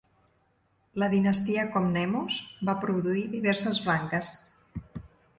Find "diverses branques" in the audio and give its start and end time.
3.35-4.33